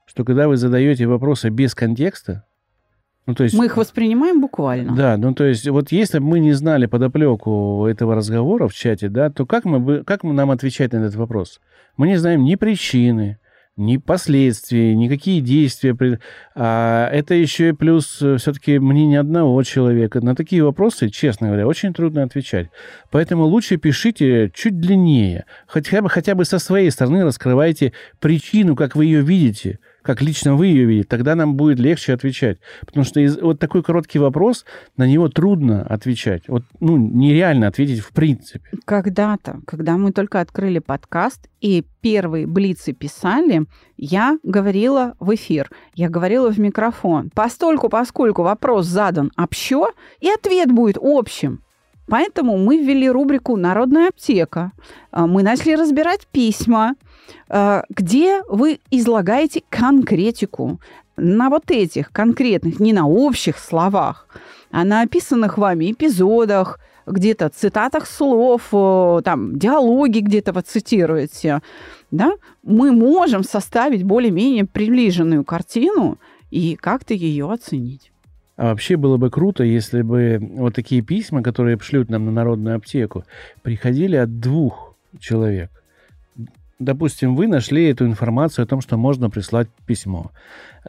[0.06, 2.44] что когда вы задаете вопросы без контекста,
[3.30, 3.56] ну, то есть...
[3.56, 4.94] Мы их воспринимаем буквально.
[4.94, 9.08] Да, ну то есть вот если бы мы не знали подоплеку этого разговора в чате,
[9.08, 11.60] да, то как мы бы, как нам отвечать на этот вопрос?
[11.96, 13.38] Мы не знаем ни причины,
[13.76, 15.96] ни последствий, никакие действия.
[16.54, 20.20] А это еще и плюс все-таки мнение одного человека.
[20.20, 22.68] На такие вопросы, честно говоря, очень трудно отвечать.
[23.10, 25.44] Поэтому лучше пишите чуть длиннее.
[25.66, 30.54] Хотя бы, хотя бы со своей стороны раскрывайте причину, как вы ее видите, как лично
[30.56, 31.08] вы ее видите.
[31.08, 32.58] Тогда нам будет легче отвечать.
[32.86, 34.64] Потому что из- вот такой короткий вопрос,
[34.96, 36.42] на него трудно отвечать.
[36.48, 38.64] Вот, ну, нереально ответить в принципе.
[38.84, 46.08] Когда-то, когда мы только открыли подкаст и первые блицы писали, я говорила в эфир, я
[46.08, 47.30] говорила в микрофон.
[47.34, 49.88] Постольку, поскольку вопрос задан общо,
[50.20, 51.62] и ответ будет общим.
[52.10, 54.72] Поэтому мы ввели рубрику «Народная аптека».
[55.12, 56.96] А, Мы начали разбирать письма,
[57.48, 60.80] а, где вы излагаете конкретику
[61.16, 64.26] на вот этих конкретных, не на общих словах,
[64.72, 68.68] а на описанных вами эпизодах, где-то цитатах слов,
[69.24, 71.60] там, диалоги где-то вы цитируете,
[72.10, 76.18] да, мы можем составить более-менее приближенную картину
[76.50, 78.10] и как-то ее оценить.
[78.60, 82.76] А вообще было бы круто, если бы вот такие письма, которые шлют нам на народную
[82.76, 83.24] аптеку,
[83.62, 85.70] приходили от двух человек.
[86.78, 90.30] Допустим, вы нашли эту информацию о том, что можно прислать письмо.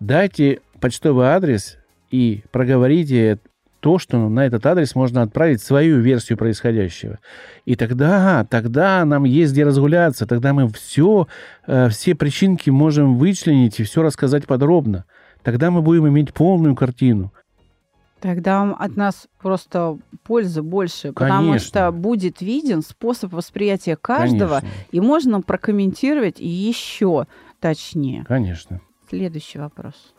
[0.01, 1.77] Дайте почтовый адрес
[2.09, 3.39] и проговорите
[3.79, 7.19] то, что на этот адрес можно отправить свою версию происходящего.
[7.63, 11.25] И тогда, тогда нам есть где разгуляться, тогда мы все,
[11.89, 15.05] все причинки можем вычленить и все рассказать подробно.
[15.41, 17.31] Тогда мы будем иметь полную картину.
[18.21, 21.67] Тогда от нас просто пользы больше, потому Конечно.
[21.67, 27.25] что будет виден способ восприятия каждого, Конечно, и можно прокомментировать еще
[27.59, 28.23] точнее.
[28.27, 28.79] конечно.
[29.09, 30.13] Следующий вопрос.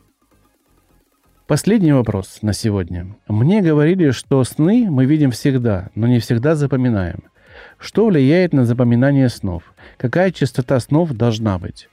[1.46, 3.14] Последний вопрос на сегодня.
[3.28, 7.24] Мне говорили, что сны мы видим всегда, но не всегда запоминаем.
[7.78, 9.74] Что влияет на запоминание снов?
[9.96, 11.88] Какая частота снов должна быть?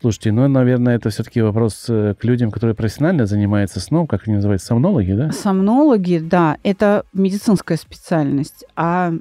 [0.00, 4.36] Слушайте, ну, наверное, это все-таки вопрос э, к людям, которые профессионально занимаются сном, как они
[4.36, 5.32] называются, сомнологи, да?
[5.32, 8.64] Сомнологи, да, это медицинская специальность.
[8.76, 9.12] А,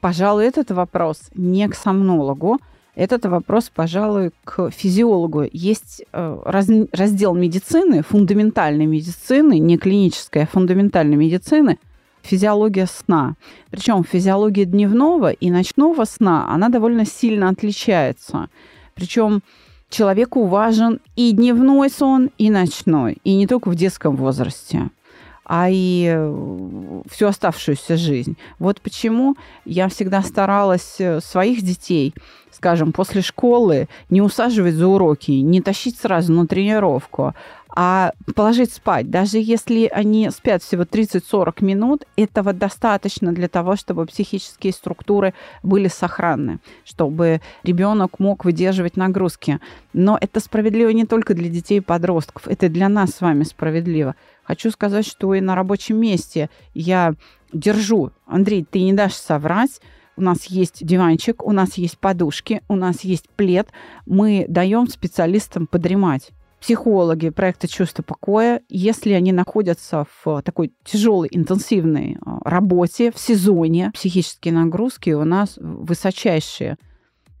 [0.00, 2.58] пожалуй, этот вопрос не к сомнологу,
[2.94, 5.46] этот вопрос, пожалуй, к физиологу.
[5.50, 11.78] Есть э, раз- раздел медицины, фундаментальной медицины, не клинической, а фундаментальной медицины,
[12.22, 13.34] физиология сна.
[13.70, 18.48] Причем физиология дневного и ночного сна, она довольно сильно отличается.
[18.94, 19.42] Причем
[19.90, 24.90] человеку важен и дневной сон, и ночной, и не только в детском возрасте.
[25.44, 28.36] А и э, всю оставшуюся жизнь.
[28.58, 32.14] Вот почему я всегда старалась э, своих детей,
[32.50, 37.34] скажем, после школы не усаживать за уроки, не тащить сразу на тренировку,
[37.76, 39.10] а положить спать.
[39.10, 45.88] Даже если они спят всего 30-40 минут, этого достаточно для того, чтобы психические структуры были
[45.88, 49.58] сохранны, чтобы ребенок мог выдерживать нагрузки.
[49.92, 54.14] Но это справедливо не только для детей и подростков, это для нас с вами справедливо.
[54.44, 57.14] Хочу сказать, что и на рабочем месте я
[57.52, 58.12] держу.
[58.26, 59.80] Андрей, ты не дашь соврать.
[60.16, 63.68] У нас есть диванчик, у нас есть подушки, у нас есть плед.
[64.06, 66.30] Мы даем специалистам подремать
[66.64, 73.90] психологи проекта «Чувство покоя», если они находятся в такой тяжелой, интенсивной а, работе, в сезоне,
[73.92, 76.78] психические нагрузки у нас высочайшие.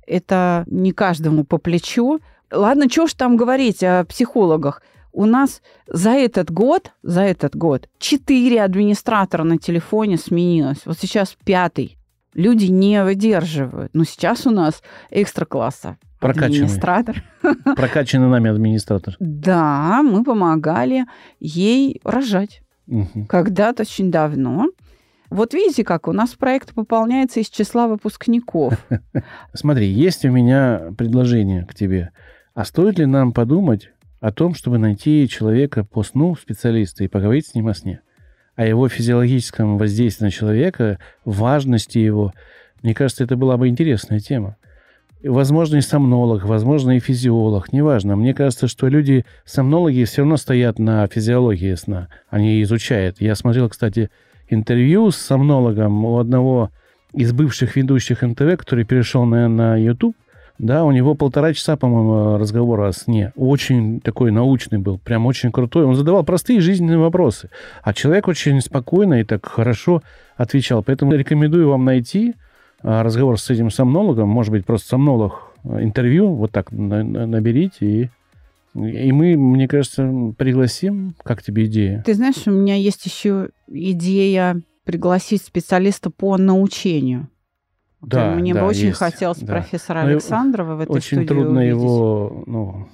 [0.06, 2.20] Это не каждому по плечу.
[2.52, 4.82] Ладно, что ж там говорить о психологах?
[5.14, 10.80] У нас за этот год, за этот год четыре администратора на телефоне сменилось.
[10.86, 11.96] Вот сейчас пятый.
[12.34, 13.94] Люди не выдерживают.
[13.94, 16.64] Но сейчас у нас экстра класса Прокачанный.
[16.64, 17.22] администратор.
[17.76, 19.14] Прокачанный нами администратор.
[19.20, 21.04] Да, мы помогали
[21.38, 22.62] ей рожать.
[23.28, 24.66] Когда-то очень давно.
[25.30, 28.74] Вот видите, как у нас проект пополняется из числа выпускников.
[29.54, 32.10] Смотри, есть у меня предложение к тебе.
[32.54, 33.90] А стоит ли нам подумать
[34.24, 38.00] о том, чтобы найти человека по сну, специалиста, и поговорить с ним о сне?
[38.56, 42.32] О его физиологическом воздействии на человека, важности его.
[42.82, 44.56] Мне кажется, это была бы интересная тема.
[45.22, 48.16] Возможно, и сомнолог, возможно, и физиолог, неважно.
[48.16, 52.08] Мне кажется, что люди, сомнологи, все равно стоят на физиологии сна.
[52.30, 53.20] Они изучают.
[53.20, 54.08] Я смотрел, кстати,
[54.48, 56.70] интервью с сомнологом у одного
[57.12, 60.16] из бывших ведущих НТВ, который перешел на, на YouTube.
[60.58, 63.32] Да, у него полтора часа, по-моему, разговора о сне.
[63.34, 65.84] Очень такой научный был, прям очень крутой.
[65.84, 67.50] Он задавал простые жизненные вопросы.
[67.82, 70.02] А человек очень спокойно и так хорошо
[70.36, 70.82] отвечал.
[70.84, 72.34] Поэтому рекомендую вам найти
[72.82, 74.28] а, разговор с этим сомнологом.
[74.28, 76.32] Может быть, просто сомнолог а, интервью.
[76.34, 77.86] Вот так на- на- наберите.
[77.86, 78.10] И,
[78.76, 81.14] и мы, мне кажется, пригласим.
[81.24, 82.02] Как тебе идея?
[82.06, 87.28] Ты знаешь, у меня есть еще идея пригласить специалиста по научению.
[88.06, 89.54] Да, Мне да, бы очень есть, хотелось да.
[89.54, 91.74] профессора Ну, и Александрова в этой Очень студии трудно увидеть.
[91.76, 92.44] его...
[92.46, 92.88] Ну,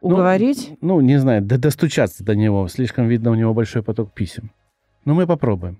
[0.00, 0.76] Уговорить?
[0.80, 2.68] Ну, не знаю, до- достучаться до него.
[2.68, 4.50] Слишком видно у него большой поток писем.
[5.04, 5.78] Но мы попробуем.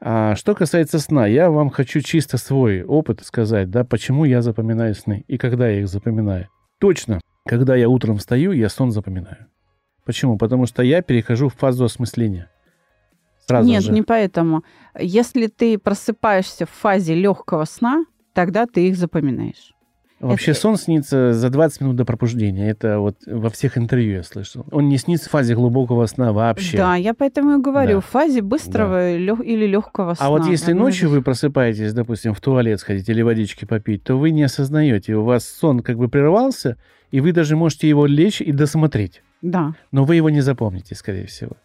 [0.00, 4.94] А что касается сна, я вам хочу чисто свой опыт сказать, да, почему я запоминаю
[4.94, 6.48] сны и когда я их запоминаю.
[6.80, 9.46] Точно, когда я утром встаю, я сон запоминаю.
[10.04, 10.36] Почему?
[10.36, 12.50] Потому что я перехожу в фазу осмысления.
[13.46, 13.92] Сразу Нет, же.
[13.92, 14.64] не поэтому.
[14.98, 19.72] Если ты просыпаешься в фазе легкого сна, тогда ты их запоминаешь.
[20.20, 22.70] Вообще Это- сон снится за 20 минут до пробуждения.
[22.70, 24.64] Это вот во всех интервью я слышал.
[24.70, 26.76] Он не снится в фазе глубокого сна вообще.
[26.76, 28.00] Да, я поэтому и говорю, Да.
[28.00, 30.26] в фазе быстрого лё- или легкого сна.
[30.26, 34.30] А вот если ночью вы просыпаетесь, допустим, в туалет сходить или водички попить, то вы
[34.30, 36.76] не осознаете, у вас сон как бы прервался,
[37.10, 39.22] и вы даже можете его лечь и досмотреть.
[39.42, 39.74] Да.
[39.90, 41.56] Но вы его не запомните, скорее всего.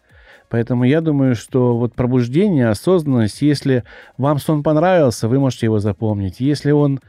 [0.48, 3.84] Поэтому я думаю, что вот пробуждение, осознанность, если
[4.16, 6.40] вам сон понравился, вы можете его запомнить.
[6.40, 7.00] Если он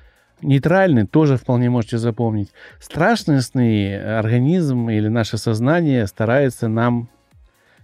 [0.41, 2.51] нейтральный, тоже вполне можете запомнить.
[2.79, 7.09] Страшные сны организм или наше сознание старается нам,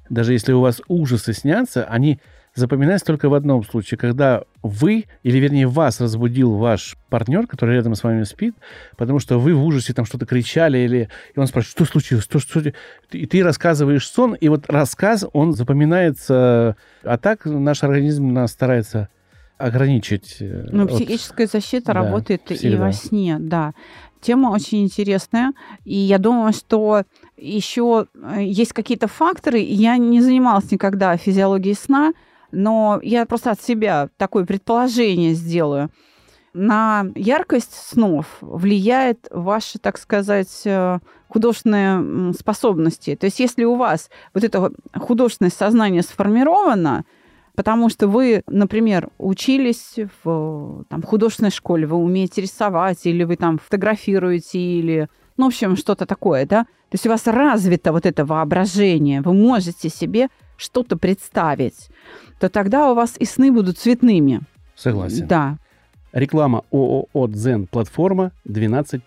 [0.10, 2.20] даже если у вас ужасы снятся, они
[2.56, 7.96] запоминаются только в одном случае, когда вы, или вернее вас разбудил ваш партнер, который рядом
[7.96, 8.56] с вами спит,
[8.98, 12.40] потому что вы в ужасе там что-то кричали, или и он спрашивает, что случилось, что,
[12.40, 12.62] что...
[13.12, 19.10] И ты рассказываешь сон, и вот рассказ, он запоминается, а так наш организм нас старается
[19.58, 20.38] ограничить.
[20.40, 22.78] э, Ну, от- психическая защита да, работает и всегда.
[22.86, 23.74] во сне, да.
[24.22, 25.54] Тема очень интересная,
[25.84, 27.04] и я думаю, что
[27.38, 29.60] еще э, есть какие-то факторы.
[29.60, 32.14] Я не занималась никогда физиологией сна,
[32.56, 35.90] но я просто от себя такое предположение сделаю.
[36.54, 43.16] На яркость снов влияет ваши, так сказать, э, художественные способности.
[43.18, 47.04] То есть если у вас вот это художественное сознание сформировано,
[47.56, 53.60] потому что вы, например, учились в там, художественной школе, вы умеете рисовать, или вы там
[53.60, 56.64] фотографируете, или, ну, в общем, что-то такое, да?
[56.64, 61.90] То есть у вас развито вот это воображение, вы можете себе что-то представить,
[62.40, 64.42] то тогда у вас и сны будут цветными.
[64.76, 65.28] Согласен.
[65.28, 65.58] Да.
[66.12, 69.02] Реклама ООО «Дзен» платформа 12+.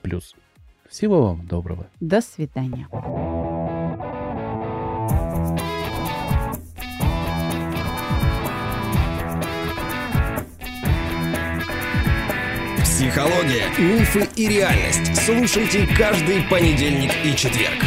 [0.88, 1.86] Всего вам доброго.
[2.01, 2.86] До свидания.
[12.82, 15.16] Психология, мифы и реальность.
[15.24, 17.84] Слушайте каждый понедельник и четверг.